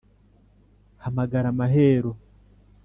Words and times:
hamagara 1.03 1.49
mahero 1.57 2.11